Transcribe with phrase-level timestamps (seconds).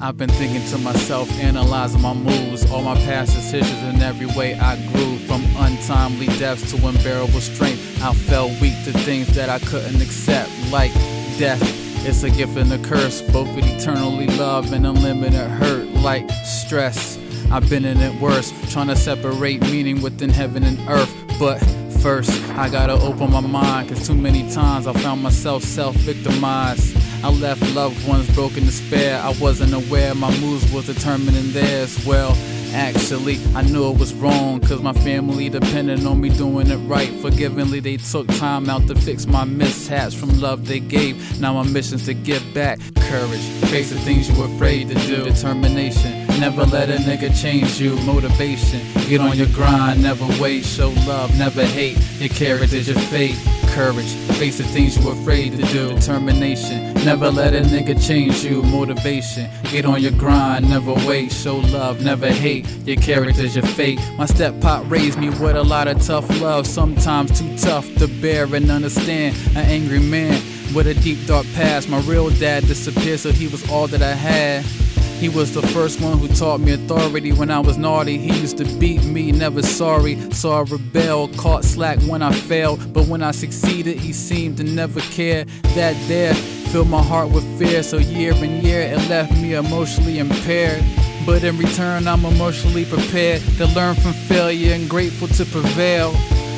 [0.00, 4.54] I've been thinking to myself, analyzing my moves, all my past decisions, and every way
[4.54, 5.18] I grew.
[5.26, 10.50] From untimely deaths to unbearable strength, I fell weak to things that I couldn't accept,
[10.70, 10.92] like
[11.38, 11.60] death.
[12.06, 17.18] It's a gift and a curse, both with eternally love and unlimited hurt, like stress.
[17.50, 21.58] I've been in it worse, trying to separate meaning within heaven and earth, but
[22.00, 26.96] first I gotta open my mind, cause too many times I found myself self victimized.
[27.24, 29.20] I left loved ones broken despair.
[29.20, 32.06] I wasn't aware my moves was determining theirs.
[32.06, 32.36] Well,
[32.72, 37.10] actually, I knew it was wrong, cause my family depended on me doing it right.
[37.20, 41.40] Forgivingly, they took time out to fix my mishaps from love they gave.
[41.40, 45.24] Now my mission's to give back courage, face the things you were afraid to do,
[45.24, 46.26] determination.
[46.38, 48.80] Never let a nigga change you, motivation.
[49.08, 51.98] Get on your grind, never wait, show love, never hate.
[52.20, 53.36] Your character's your fate
[53.74, 54.12] courage.
[54.38, 55.94] Face the things you were afraid to do.
[55.94, 56.94] Determination.
[57.04, 58.62] Never let a nigga change you.
[58.62, 59.50] Motivation.
[59.70, 60.68] Get on your grind.
[60.68, 61.32] Never wait.
[61.32, 62.02] Show love.
[62.02, 62.66] Never hate.
[62.84, 64.00] Your character's your fate.
[64.16, 66.66] My step pop raised me with a lot of tough love.
[66.66, 69.36] Sometimes too tough to bear and understand.
[69.50, 70.40] An angry man
[70.74, 71.88] with a deep dark past.
[71.88, 74.64] My real dad disappeared, so he was all that I had.
[75.18, 78.18] He was the first one who taught me authority when I was naughty.
[78.18, 80.14] He used to beat me, never sorry.
[80.30, 82.92] So I rebelled, caught slack when I failed.
[82.92, 85.44] But when I succeeded, he seemed to never care.
[85.74, 86.34] That there
[86.70, 87.82] filled my heart with fear.
[87.82, 90.84] So year and year, it left me emotionally impaired.
[91.26, 96.14] But in return, I'm emotionally prepared to learn from failure and grateful to prevail.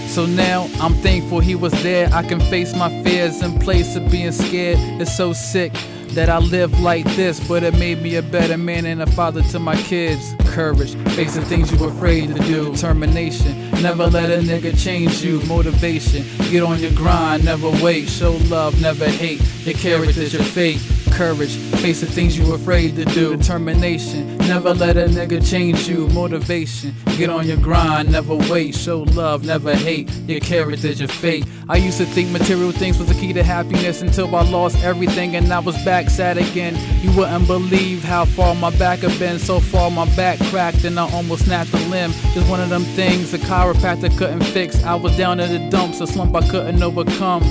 [0.09, 2.11] So now I'm thankful he was there.
[2.13, 4.79] I can face my fears in place of being scared.
[5.01, 5.73] It's so sick
[6.15, 9.43] that I live like this, but it made me a better man and a father
[9.43, 10.35] to my kids.
[10.47, 12.73] Courage, facing things you were afraid to do.
[12.73, 15.41] Determination, never let a nigga change you.
[15.43, 18.09] Motivation, get on your grind, never wait.
[18.09, 19.41] Show love, never hate.
[19.65, 20.81] Your character's your fate
[21.21, 23.37] courage, face the things you afraid to do.
[23.37, 26.09] Determination, never let a nigga change you.
[26.09, 28.75] Motivation, get on your grind, never wait.
[28.75, 30.11] Show love, never hate.
[30.27, 31.45] Your character's your fate.
[31.69, 35.37] I used to think material things was the key to happiness until I lost everything
[35.37, 36.77] and I was back sad again.
[37.03, 39.39] You wouldn't believe how far my back had been.
[39.39, 42.13] So far my back cracked and I almost snapped a limb.
[42.33, 44.83] Just one of them things a chiropractor couldn't fix.
[44.85, 47.43] I was down in the dumps, a slump I couldn't overcome.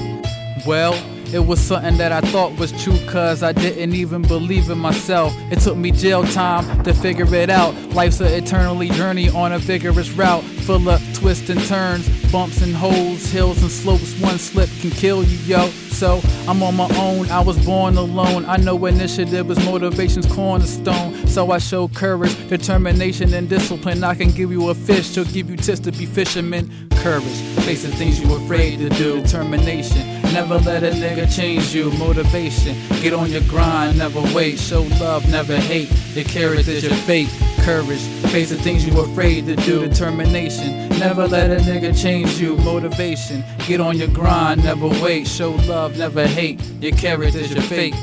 [0.66, 0.94] Well,
[1.32, 5.32] it was something that I thought was true, cause I didn't even believe in myself.
[5.52, 7.76] It took me jail time to figure it out.
[7.92, 12.76] Life's an eternally journey on a vigorous route, full of twists and turns, bumps and
[12.76, 14.20] holes, hills and slopes.
[14.20, 15.70] One slip can kill you, yo.
[16.00, 18.46] So I'm on my own, I was born alone.
[18.46, 21.28] I know initiative is motivation's cornerstone.
[21.28, 24.02] So I show courage, determination, and discipline.
[24.06, 26.72] I can give you a fish, she'll give you tips to be fishermen.
[27.02, 27.26] Courage,
[27.66, 29.22] facing things you afraid to do.
[29.22, 31.90] Determination, Never let a nigga change you.
[31.98, 34.60] Motivation, get on your grind, never wait.
[34.60, 35.92] Show love, never hate.
[36.14, 37.30] Your character's your fate.
[37.62, 38.00] Courage,
[38.30, 39.88] face the things you afraid to do.
[39.88, 42.58] Determination, never let a nigga change you.
[42.58, 45.28] Motivation, get on your grind, never wait.
[45.28, 46.62] Show love, never hate.
[46.80, 47.96] Your character's your fate.